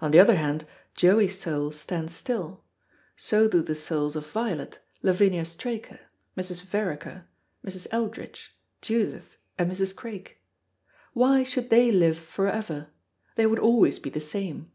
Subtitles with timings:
[0.00, 2.62] On the other hand, Joey's soul stands still;
[3.16, 5.98] so do the souls of Violet, Lavinia Straker,
[6.36, 6.62] Mrs.
[6.62, 7.26] Vereker,
[7.66, 7.88] Mrs.
[7.90, 9.96] Eldridge, Judith, and Mrs.
[9.96, 10.40] Craik.
[11.12, 12.90] Why should they live for ever?
[13.34, 14.70] They would always be the same.